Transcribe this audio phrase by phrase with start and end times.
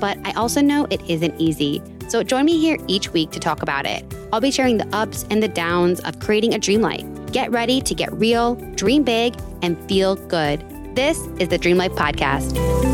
[0.00, 1.82] But I also know it isn't easy.
[2.08, 4.04] So join me here each week to talk about it.
[4.32, 7.04] I'll be sharing the ups and the downs of creating a dream life.
[7.32, 10.64] Get ready to get real, dream big, and feel good.
[10.94, 12.87] This is the Dream Life Podcast.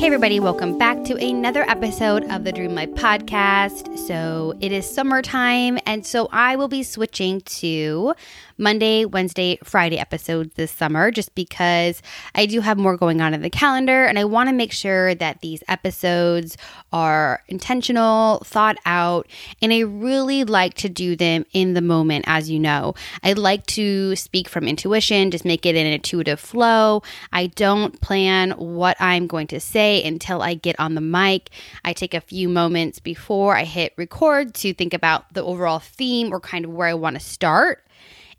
[0.00, 3.98] Hey, everybody, welcome back to another episode of the Dream Life podcast.
[3.98, 8.14] So, it is summertime, and so I will be switching to
[8.56, 12.02] Monday, Wednesday, Friday episodes this summer just because
[12.34, 15.14] I do have more going on in the calendar and I want to make sure
[15.14, 16.58] that these episodes
[16.92, 19.26] are intentional, thought out,
[19.62, 22.94] and I really like to do them in the moment, as you know.
[23.22, 27.02] I like to speak from intuition, just make it an intuitive flow.
[27.32, 31.50] I don't plan what I'm going to say until I get on the mic.
[31.84, 36.32] I take a few moments before I hit record to think about the overall theme
[36.32, 37.86] or kind of where I want to start.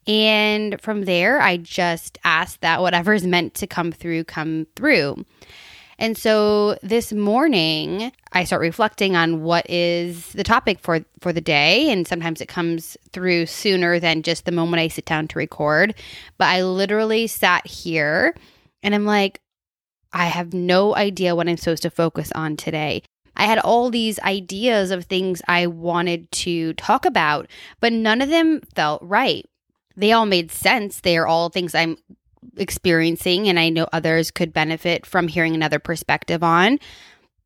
[0.08, 5.26] And from there, I just ask that whatever is meant to come through, come through.
[6.02, 11.42] And so this morning, I start reflecting on what is the topic for for the
[11.42, 15.38] day, and sometimes it comes through sooner than just the moment I sit down to
[15.38, 15.94] record.
[16.40, 18.34] But I literally sat here
[18.82, 19.42] and I'm like,
[20.14, 23.04] I have no idea what I'm supposed to focus on today.
[23.36, 27.48] I had all these ideas of things I wanted to talk about,
[27.80, 29.46] but none of them felt right
[29.96, 31.00] they all made sense.
[31.00, 31.98] They are all things I'm
[32.58, 36.80] experiencing, and I know others could benefit from hearing another perspective on,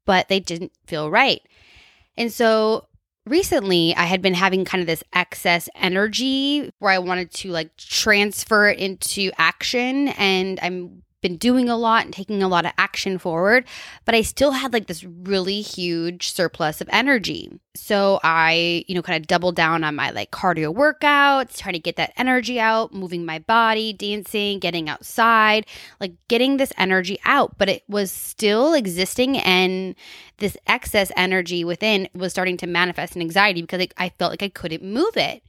[0.05, 1.41] but they didn't feel right.
[2.17, 2.87] And so
[3.25, 7.75] recently I had been having kind of this excess energy where I wanted to like
[7.75, 12.71] transfer it into action and I'm been doing a lot and taking a lot of
[12.77, 13.65] action forward,
[14.05, 17.49] but I still had like this really huge surplus of energy.
[17.73, 21.79] So I, you know, kind of doubled down on my like cardio workouts, trying to
[21.79, 25.65] get that energy out, moving my body, dancing, getting outside,
[25.99, 29.95] like getting this energy out, but it was still existing and
[30.37, 34.49] this excess energy within was starting to manifest in anxiety because I felt like I
[34.49, 35.41] couldn't move it.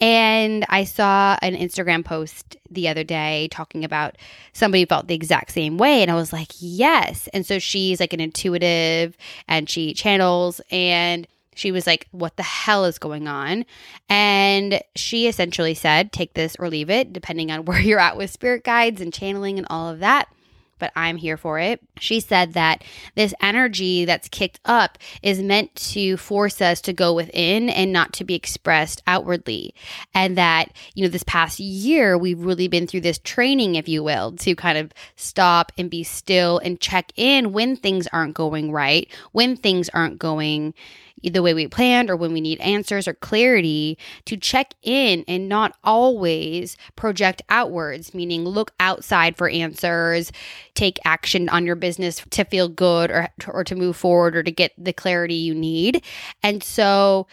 [0.00, 4.16] And I saw an Instagram post the other day talking about
[4.52, 6.02] somebody felt the exact same way.
[6.02, 7.28] And I was like, yes.
[7.32, 9.16] And so she's like an intuitive
[9.48, 11.26] and she channels and
[11.58, 13.64] she was like, What the hell is going on?
[14.08, 18.30] And she essentially said, Take this or leave it, depending on where you're at with
[18.30, 20.28] spirit guides and channeling and all of that
[20.78, 21.80] but I'm here for it.
[21.98, 22.84] She said that
[23.14, 28.12] this energy that's kicked up is meant to force us to go within and not
[28.14, 29.74] to be expressed outwardly.
[30.14, 34.02] And that, you know, this past year, we've really been through this training, if you
[34.02, 38.72] will, to kind of stop and be still and check in when things aren't going
[38.72, 40.74] right, when things aren't going
[41.22, 45.48] the way we planned or when we need answers or clarity to check in and
[45.48, 50.32] not always project outwards, meaning look outside for answers,
[50.74, 54.52] take action on your business to feel good or, or to move forward or to
[54.52, 56.04] get the clarity you need.
[56.42, 57.26] And so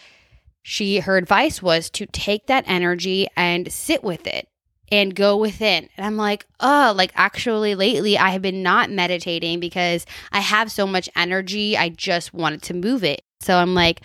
[0.62, 4.48] she her advice was to take that energy and sit with it
[4.90, 5.88] and go within.
[5.96, 10.70] And I'm like, oh, like actually lately I have been not meditating because I have
[10.70, 11.76] so much energy.
[11.76, 13.22] I just wanted to move it.
[13.40, 14.00] So I'm like,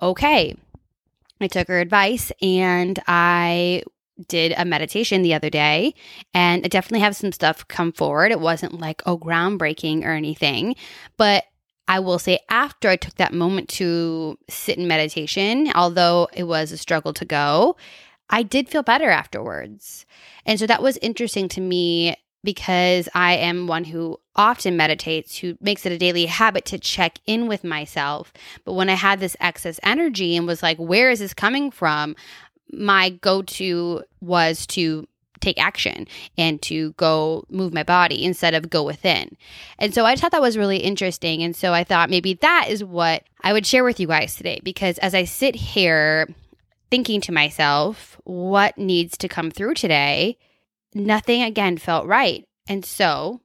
[0.00, 0.56] okay.
[1.40, 3.82] I took her advice and I
[4.28, 5.94] did a meditation the other day
[6.32, 8.32] and I definitely have some stuff come forward.
[8.32, 10.76] It wasn't like, oh, groundbreaking or anything,
[11.18, 11.44] but
[11.88, 16.72] I will say after I took that moment to sit in meditation, although it was
[16.72, 17.76] a struggle to go,
[18.28, 20.04] I did feel better afterwards.
[20.44, 25.58] And so that was interesting to me because I am one who often meditates, who
[25.60, 28.32] makes it a daily habit to check in with myself.
[28.64, 32.16] But when I had this excess energy and was like, where is this coming from?
[32.72, 35.06] My go to was to
[35.40, 36.06] take action
[36.38, 39.36] and to go move my body instead of go within.
[39.78, 41.42] And so I thought that was really interesting.
[41.42, 44.60] And so I thought maybe that is what I would share with you guys today
[44.62, 46.28] because as I sit here
[46.90, 50.38] thinking to myself, what needs to come through today?
[50.96, 52.44] Nothing again felt right.
[52.68, 53.40] And so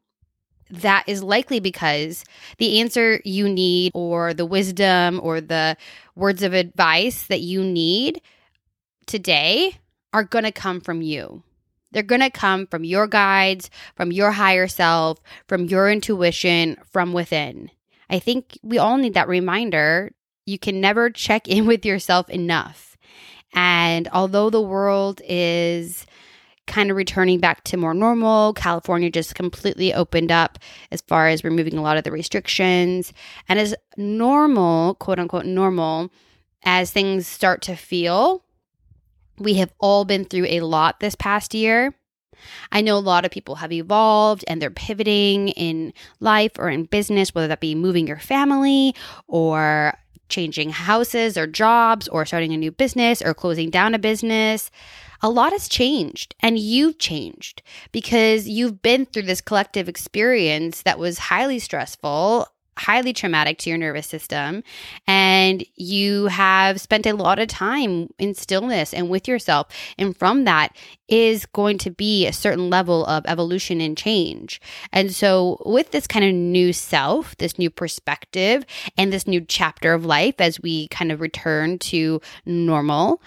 [0.69, 2.23] that is likely because
[2.57, 5.75] the answer you need, or the wisdom, or the
[6.15, 8.21] words of advice that you need
[9.05, 9.77] today
[10.13, 11.43] are going to come from you.
[11.91, 17.11] They're going to come from your guides, from your higher self, from your intuition, from
[17.11, 17.69] within.
[18.09, 20.11] I think we all need that reminder.
[20.45, 22.97] You can never check in with yourself enough.
[23.53, 26.05] And although the world is
[26.67, 28.53] kind of returning back to more normal.
[28.53, 30.59] California just completely opened up
[30.91, 33.13] as far as removing a lot of the restrictions.
[33.49, 36.11] And as normal, quote unquote, normal,
[36.63, 38.43] as things start to feel,
[39.37, 41.95] we have all been through a lot this past year.
[42.71, 46.85] I know a lot of people have evolved and they're pivoting in life or in
[46.85, 48.95] business, whether that be moving your family
[49.27, 49.93] or
[50.31, 54.71] changing houses or jobs or starting a new business or closing down a business.
[55.21, 57.61] A lot has changed and you've changed
[57.91, 62.47] because you've been through this collective experience that was highly stressful
[62.77, 64.63] highly traumatic to your nervous system
[65.05, 70.45] and you have spent a lot of time in stillness and with yourself and from
[70.45, 70.75] that
[71.07, 74.61] is going to be a certain level of evolution and change.
[74.93, 78.65] And so with this kind of new self this new perspective
[78.97, 83.21] and this new chapter of life as we kind of return to normal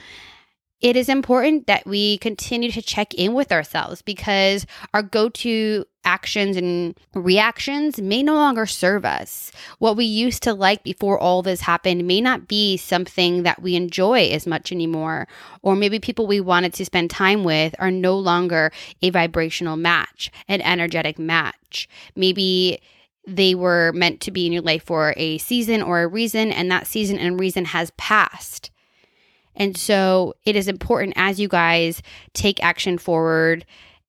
[0.81, 5.87] it is important that we continue to check in with ourselves because our go to
[6.05, 9.51] actions and reactions may no longer serve us.
[9.79, 13.75] What we used to like before all this happened may not be something that we
[13.75, 15.27] enjoy as much anymore.
[15.63, 18.73] Or maybe people we wanted to spend time with are no longer
[19.03, 21.89] a vibrational match, an energetic match.
[22.15, 22.81] Maybe
[23.27, 26.71] they were meant to be in your life for a season or a reason, and
[26.71, 28.71] that season and reason has passed.
[29.57, 32.03] And so it is important as you guys
[32.33, 33.65] take action forward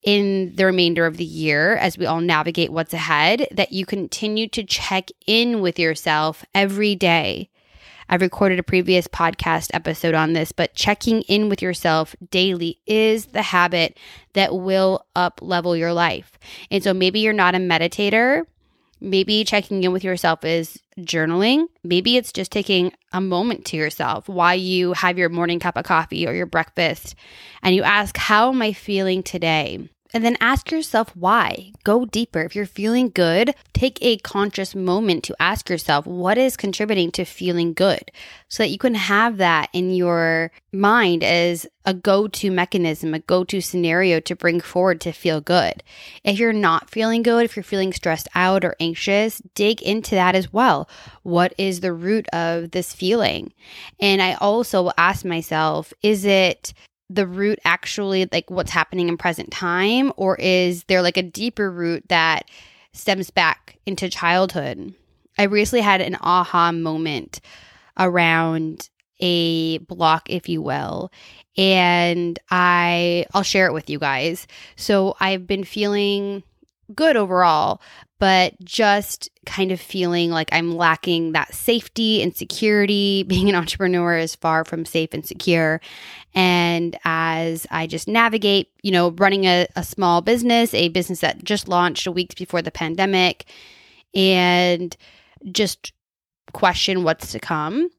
[0.06, 4.48] in the remainder of the year as we all navigate what's ahead that you continue
[4.48, 7.50] to check in with yourself every day.
[8.08, 13.26] I've recorded a previous podcast episode on this, but checking in with yourself daily is
[13.26, 13.98] the habit
[14.34, 16.38] that will up level your life.
[16.70, 18.44] And so maybe you're not a meditator,
[19.00, 21.66] Maybe checking in with yourself is journaling.
[21.84, 25.84] Maybe it's just taking a moment to yourself while you have your morning cup of
[25.84, 27.14] coffee or your breakfast
[27.62, 29.90] and you ask, How am I feeling today?
[30.14, 31.72] And then ask yourself why.
[31.84, 32.42] Go deeper.
[32.42, 37.24] If you're feeling good, take a conscious moment to ask yourself what is contributing to
[37.24, 38.10] feeling good
[38.48, 43.18] so that you can have that in your mind as a go to mechanism, a
[43.18, 45.82] go to scenario to bring forward to feel good.
[46.24, 50.34] If you're not feeling good, if you're feeling stressed out or anxious, dig into that
[50.34, 50.88] as well.
[51.22, 53.52] What is the root of this feeling?
[54.00, 56.72] And I also ask myself, is it
[57.08, 61.70] the root actually like what's happening in present time or is there like a deeper
[61.70, 62.48] root that
[62.92, 64.94] stems back into childhood?
[65.38, 67.40] I recently had an aha moment
[67.98, 68.88] around
[69.20, 71.10] a block if you will
[71.56, 74.46] and i i'll share it with you guys.
[74.76, 76.42] So i've been feeling
[76.94, 77.80] good overall
[78.18, 83.22] but just kind of feeling like I'm lacking that safety and security.
[83.28, 85.80] Being an entrepreneur is far from safe and secure.
[86.34, 91.44] And as I just navigate, you know, running a, a small business, a business that
[91.44, 93.46] just launched a week before the pandemic,
[94.14, 94.96] and
[95.52, 95.92] just
[96.52, 97.90] question what's to come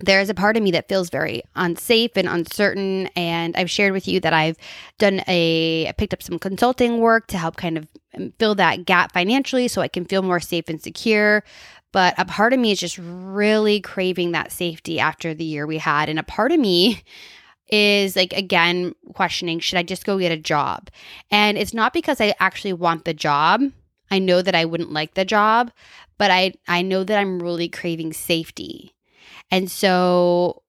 [0.00, 3.08] there's a part of me that feels very unsafe and uncertain.
[3.16, 4.56] And I've shared with you that I've
[4.98, 8.84] done a, I picked up some consulting work to help kind of um, fill that
[8.86, 11.44] gap financially so I can feel more safe and secure.
[11.92, 15.78] But a part of me is just really craving that safety after the year we
[15.78, 16.08] had.
[16.08, 17.02] And a part of me
[17.68, 20.88] is like, again, questioning should I just go get a job?
[21.30, 23.62] And it's not because I actually want the job.
[24.10, 25.70] I know that I wouldn't like the job,
[26.18, 28.94] but I, I know that I'm really craving safety.
[29.50, 30.62] And so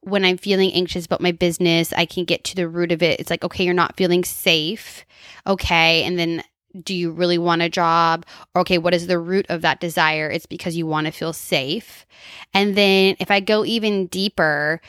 [0.00, 3.20] when I'm feeling anxious about my business, I can get to the root of it.
[3.20, 5.04] It's like, okay, you're not feeling safe.
[5.46, 6.02] Okay.
[6.02, 6.42] And then
[6.82, 8.26] do you really want a job?
[8.56, 10.28] okay, what is the root of that desire?
[10.28, 12.04] It's because you want to feel safe.
[12.52, 14.80] And then if I go even deeper,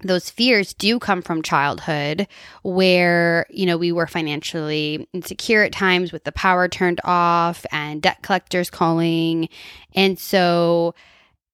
[0.00, 2.28] those fears do come from childhood
[2.62, 8.02] where you know we were financially insecure at times with the power turned off and
[8.02, 9.48] debt collectors calling
[9.94, 10.94] and so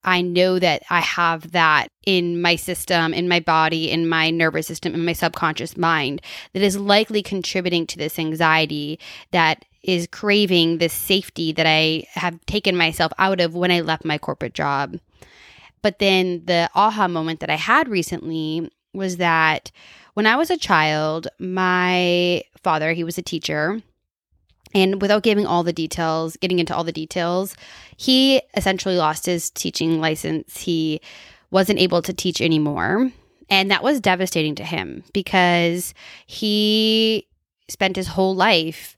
[0.03, 4.67] I know that I have that in my system, in my body, in my nervous
[4.67, 8.99] system, in my subconscious mind that is likely contributing to this anxiety
[9.31, 14.05] that is craving this safety that I have taken myself out of when I left
[14.05, 14.99] my corporate job.
[15.83, 19.71] But then the aha moment that I had recently was that
[20.15, 23.81] when I was a child, my father, he was a teacher,
[24.75, 27.57] and without giving all the details, getting into all the details,
[27.97, 30.59] he essentially lost his teaching license.
[30.59, 31.01] He
[31.51, 33.11] wasn't able to teach anymore.
[33.49, 35.93] And that was devastating to him because
[36.27, 37.27] he
[37.69, 38.97] spent his whole life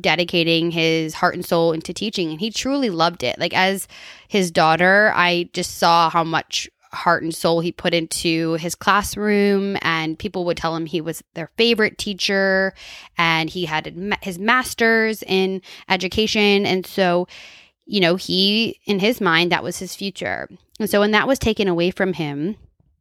[0.00, 3.38] dedicating his heart and soul into teaching and he truly loved it.
[3.38, 3.88] Like as
[4.28, 9.76] his daughter, I just saw how much heart and soul he put into his classroom
[9.82, 12.74] and people would tell him he was their favorite teacher
[13.18, 17.26] and he had his masters in education and so
[17.84, 20.48] you know he in his mind that was his future
[20.80, 22.56] and so when that was taken away from him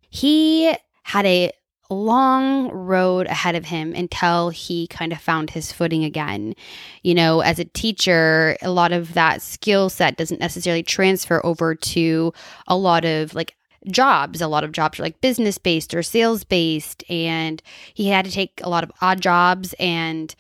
[0.10, 1.52] he had a
[1.94, 6.56] long road ahead of him until he kind of found his footing again.
[7.04, 11.76] You know, as a teacher, a lot of that skill set doesn't necessarily transfer over
[11.76, 12.34] to
[12.68, 13.56] a lot of like
[13.88, 14.42] jobs.
[14.42, 17.04] A lot of jobs are like business based or sales based.
[17.10, 17.62] And
[17.94, 20.36] he had to take a lot of odd jobs and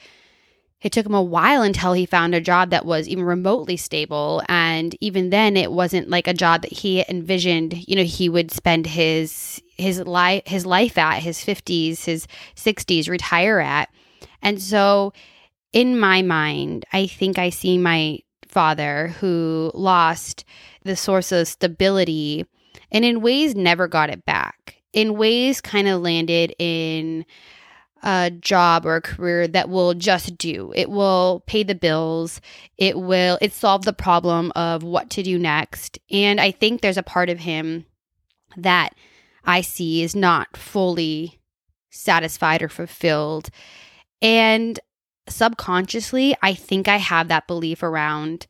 [0.83, 4.43] it took him a while until he found a job that was even remotely stable
[4.50, 8.51] and even then it wasn't like a job that he envisioned you know he would
[8.51, 13.89] spend his his life his life at his 50s his 60s retire at
[14.41, 15.13] and so
[15.71, 20.45] in my mind i think i see my father who lost
[20.83, 22.45] the source of stability
[22.92, 27.25] and in ways never got it back in ways kind of landed in
[28.03, 30.72] a job or a career that will just do.
[30.75, 32.39] It will pay the bills.
[32.77, 36.00] It will it solve the problem of what to do next.
[36.12, 37.86] And I think there's a part of him
[38.56, 38.94] that
[39.46, 41.39] I see is not fully
[41.89, 43.50] satisfied or fulfilled.
[44.22, 44.80] And
[45.27, 48.48] subconsciously, I think I have that belief around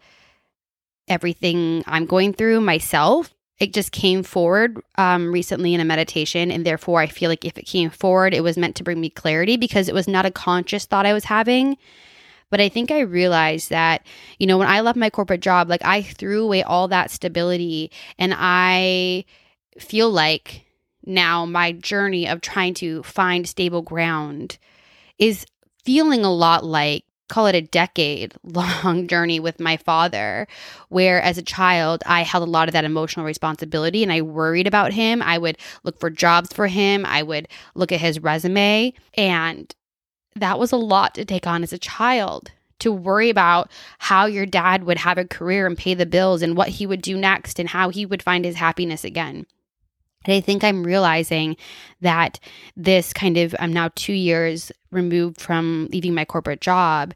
[1.07, 6.65] everything I'm going through myself it just came forward um, recently in a meditation and
[6.65, 9.57] therefore i feel like if it came forward it was meant to bring me clarity
[9.57, 11.77] because it was not a conscious thought i was having.
[12.49, 14.05] But i think i realized that
[14.37, 17.91] you know when i left my corporate job like i threw away all that stability
[18.19, 19.25] and i
[19.79, 20.63] feel like
[21.05, 24.59] now my journey of trying to find stable ground
[25.17, 25.45] is
[25.83, 27.03] feeling a lot like
[27.33, 30.47] call it a decade long journey with my father,
[30.89, 34.67] where as a child, I held a lot of that emotional responsibility and I worried
[34.67, 35.19] about him.
[35.23, 38.93] I would look for jobs for him, I would look at his resume.
[39.15, 39.73] And
[40.35, 44.45] that was a lot to take on as a child to worry about how your
[44.45, 47.59] dad would have a career and pay the bills and what he would do next
[47.59, 49.47] and how he would find his happiness again.
[50.25, 51.57] And I think I'm realizing
[52.01, 52.39] that
[52.75, 57.13] this kind of, I'm now two years removed from leaving my corporate job.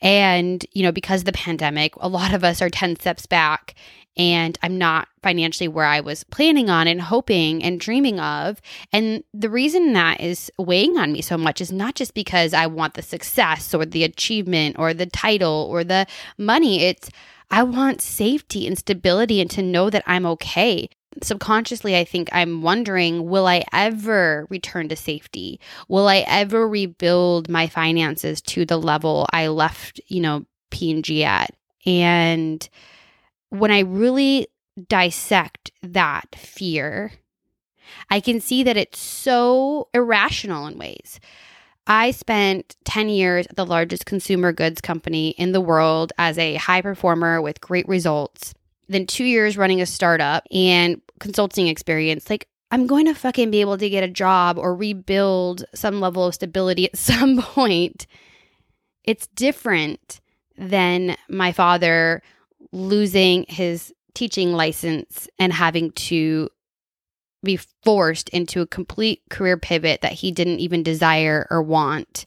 [0.00, 3.74] And, you know, because of the pandemic, a lot of us are 10 steps back
[4.18, 8.60] and I'm not financially where I was planning on and hoping and dreaming of.
[8.92, 12.66] And the reason that is weighing on me so much is not just because I
[12.66, 16.82] want the success or the achievement or the title or the money.
[16.82, 17.10] It's,
[17.50, 20.90] I want safety and stability and to know that I'm okay
[21.22, 25.60] subconsciously, I think I'm wondering will I ever return to safety?
[25.88, 31.54] Will I ever rebuild my finances to the level I left, you know, P&G at?
[31.86, 32.68] And
[33.50, 34.48] when I really
[34.88, 37.12] dissect that fear,
[38.10, 41.20] I can see that it's so irrational in ways.
[41.86, 46.56] I spent 10 years at the largest consumer goods company in the world as a
[46.56, 48.54] high performer with great results
[48.88, 53.60] then two years running a startup and consulting experience, like I'm going to fucking be
[53.60, 58.06] able to get a job or rebuild some level of stability at some point.
[59.04, 60.20] It's different
[60.56, 62.22] than my father
[62.72, 66.48] losing his teaching license and having to
[67.44, 72.24] be forced into a complete career pivot that he didn't even desire or want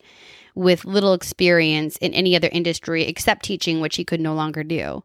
[0.56, 5.04] with little experience in any other industry except teaching, which he could no longer do.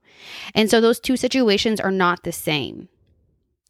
[0.54, 2.88] And so those two situations are not the same.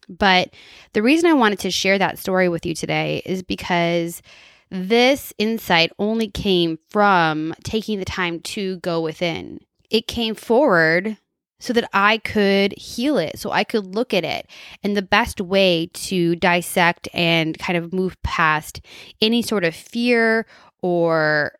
[0.09, 0.53] But
[0.93, 4.21] the reason I wanted to share that story with you today is because
[4.69, 9.59] this insight only came from taking the time to go within.
[9.89, 11.17] It came forward
[11.59, 14.47] so that I could heal it, so I could look at it.
[14.83, 18.81] And the best way to dissect and kind of move past
[19.21, 20.45] any sort of fear
[20.81, 21.53] or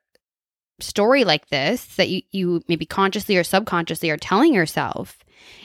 [0.79, 5.17] story like this that you, you maybe consciously or subconsciously are telling yourself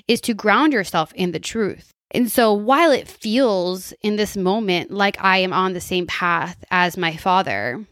[0.09, 1.93] is to ground yourself in the truth.
[2.11, 6.63] And so while it feels in this moment like I am on the same path
[6.71, 7.85] as my father,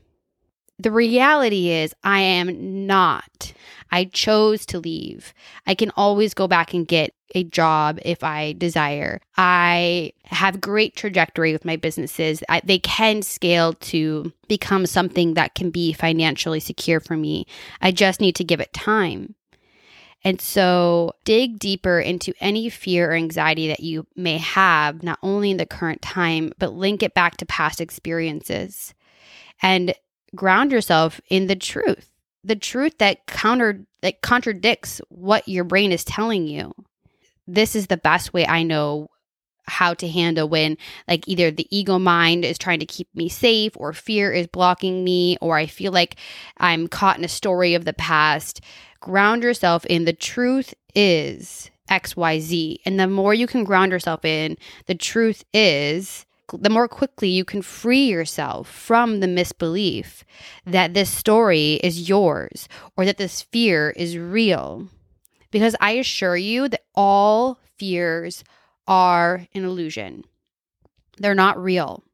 [0.79, 3.53] the reality is I am not.
[3.91, 5.35] I chose to leave.
[5.67, 9.21] I can always go back and get a job if I desire.
[9.37, 12.43] I have great trajectory with my businesses.
[12.49, 17.47] I, they can scale to become something that can be financially secure for me.
[17.81, 19.35] I just need to give it time.
[20.23, 25.51] And so dig deeper into any fear or anxiety that you may have, not only
[25.51, 28.93] in the current time, but link it back to past experiences
[29.63, 29.95] and
[30.35, 32.10] ground yourself in the truth
[32.45, 36.73] the truth that counter that contradicts what your brain is telling you.
[37.47, 39.09] This is the best way I know
[39.67, 43.73] how to handle when like either the ego mind is trying to keep me safe
[43.77, 46.17] or fear is blocking me or I feel like
[46.59, 48.61] I'm caught in a story of the past.
[49.01, 52.79] Ground yourself in the truth is XYZ.
[52.85, 54.57] And the more you can ground yourself in
[54.87, 60.25] the truth is, the more quickly you can free yourself from the misbelief
[60.67, 64.89] that this story is yours or that this fear is real.
[65.51, 68.45] Because I assure you that all fears
[68.87, 70.25] are an illusion,
[71.19, 72.05] they're not real.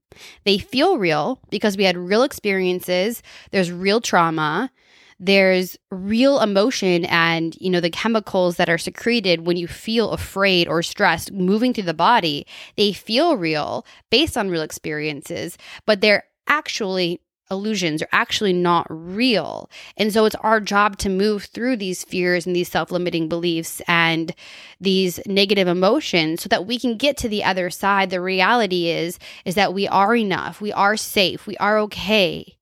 [0.45, 4.71] They feel real because we had real experiences, there's real trauma,
[5.19, 10.69] there's real emotion and you know the chemicals that are secreted when you feel afraid
[10.69, 12.47] or stressed moving through the body
[12.77, 15.57] they feel real based on real experiences
[15.87, 17.21] but they're actually
[17.51, 19.71] illusions are actually not real.
[19.97, 24.35] And so it's our job to move through these fears and these self-limiting beliefs and
[24.81, 28.11] these negative emotions so that we can get to the other side.
[28.11, 30.61] The reality is is that we are enough.
[30.61, 31.47] We are safe.
[31.47, 32.56] We are okay.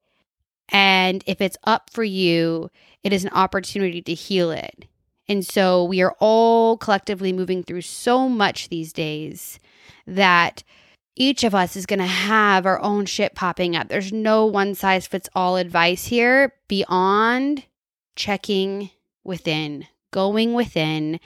[0.74, 2.68] And if it's up for you,
[3.04, 4.86] it is an opportunity to heal it.
[5.28, 9.60] And so we are all collectively moving through so much these days
[10.04, 10.64] that
[11.14, 13.86] each of us is going to have our own shit popping up.
[13.86, 17.66] There's no one size fits all advice here beyond
[18.16, 18.90] checking
[19.22, 21.20] within, going within,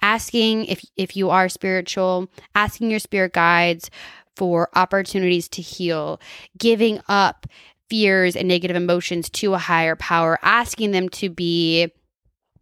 [0.00, 3.90] asking if if you are spiritual, asking your spirit guides
[4.36, 6.20] for opportunities to heal,
[6.56, 7.46] giving up
[7.92, 11.92] fears and negative emotions to a higher power, asking them to be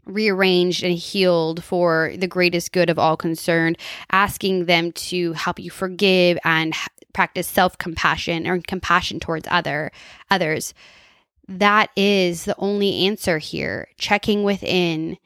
[0.04, 3.78] rearranged and healed for the greatest good of all concerned,
[4.10, 6.74] asking them to help you forgive and
[7.12, 9.92] practice self-compassion or compassion towards other
[10.32, 10.74] others.
[11.46, 13.86] That is the only answer here.
[13.98, 15.16] Checking within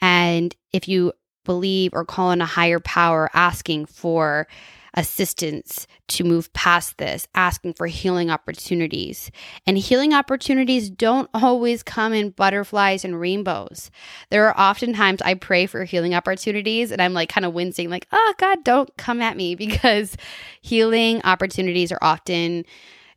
[0.00, 1.12] and if you
[1.44, 4.46] believe or call on a higher power asking for
[4.94, 9.30] assistance to move past this, asking for healing opportunities.
[9.66, 13.90] And healing opportunities don't always come in butterflies and rainbows.
[14.30, 17.90] There are often times I pray for healing opportunities and I'm like kind of wincing,
[17.90, 20.16] like, oh God, don't come at me because
[20.60, 22.64] healing opportunities are often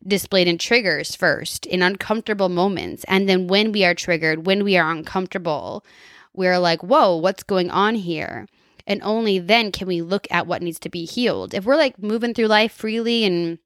[0.05, 3.05] displayed in triggers first, in uncomfortable moments.
[3.07, 5.86] And then when we are triggered, when we are uncomfortable,
[6.33, 8.47] we're like, whoa, what's going on here?
[8.86, 11.54] And only then can we look at what needs to be healed.
[11.54, 13.60] If we're like moving through life freely and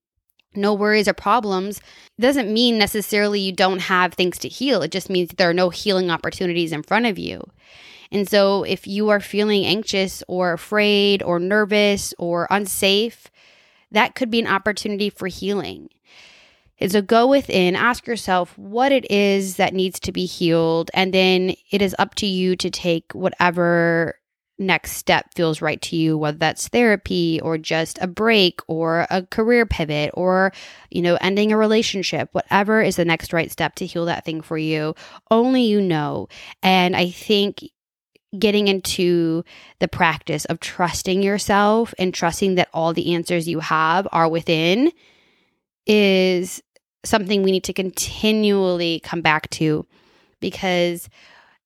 [0.55, 1.81] no worries or problems
[2.19, 4.81] doesn't mean necessarily you don't have things to heal.
[4.81, 7.43] It just means there are no healing opportunities in front of you.
[8.11, 13.27] And so if you are feeling anxious or afraid or nervous or unsafe,
[13.91, 15.89] that could be an opportunity for healing.
[16.79, 21.11] And so go within, ask yourself what it is that needs to be healed, and
[21.13, 24.16] then it is up to you to take whatever
[24.59, 29.21] next step feels right to you whether that's therapy or just a break or a
[29.23, 30.51] career pivot or
[30.89, 34.41] you know ending a relationship whatever is the next right step to heal that thing
[34.41, 34.95] for you
[35.29, 36.27] only you know.
[36.63, 37.63] And i think
[38.37, 39.43] getting into
[39.79, 44.91] the practice of trusting yourself and trusting that all the answers you have are within
[45.85, 46.61] is
[47.05, 49.85] something we need to continually come back to
[50.39, 51.09] because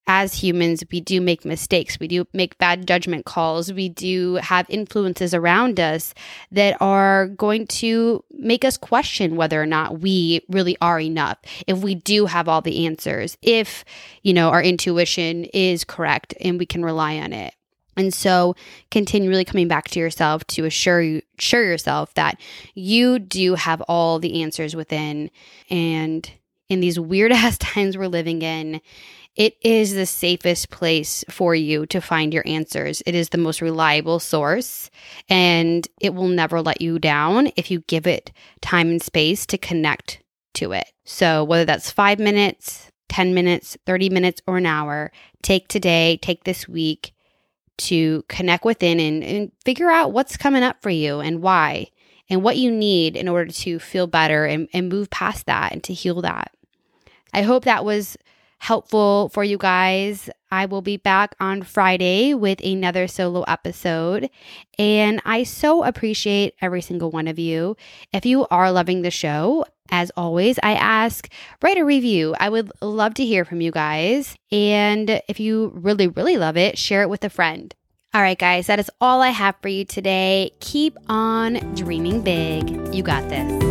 [0.08, 2.00] as humans, we do make mistakes.
[2.00, 3.72] We do make bad judgment calls.
[3.72, 6.14] We do have influences around us
[6.52, 11.38] that are going to make us question whether or not we really are enough.
[11.68, 13.86] If we do have all the answers, if,
[14.24, 17.54] you know, our intuition is correct and we can rely on it.
[17.98, 18.56] And so
[18.90, 22.40] continually coming back to yourself to assure you assure yourself that
[22.74, 25.30] you do have all the answers within
[25.70, 26.32] and
[26.72, 28.82] in these weird ass times we're living in
[29.36, 33.02] it is the safest place for you to find your answers.
[33.06, 34.90] It is the most reliable source
[35.30, 38.32] and it will never let you down if you give it
[38.62, 40.22] time and space to connect
[40.56, 40.92] to it.
[41.06, 46.44] So, whether that's five minutes, 10 minutes, 30 minutes, or an hour, take today, take
[46.44, 47.14] this week
[47.78, 51.88] to connect within and, and figure out what's coming up for you and why
[52.30, 55.84] and what you need in order to feel better and, and move past that and
[55.86, 56.52] to heal that.
[57.34, 58.18] I hope that was
[58.62, 60.30] helpful for you guys.
[60.52, 64.30] I will be back on Friday with another solo episode.
[64.78, 67.76] And I so appreciate every single one of you.
[68.14, 71.28] If you are loving the show, as always, I ask,
[71.64, 72.36] write a review.
[72.40, 74.36] I would love to hear from you guys.
[74.52, 77.74] And if you really, really love it, share it with a friend.
[78.14, 80.52] All right, guys, that is all I have for you today.
[80.60, 82.94] Keep on dreaming big.
[82.94, 83.71] You got this.